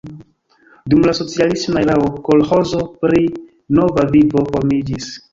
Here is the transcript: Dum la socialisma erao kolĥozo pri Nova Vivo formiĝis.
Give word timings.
Dum 0.93 1.01
la 1.07 1.11
socialisma 1.17 1.83
erao 1.85 2.07
kolĥozo 2.29 2.81
pri 3.03 3.21
Nova 3.81 4.07
Vivo 4.15 4.43
formiĝis. 4.49 5.11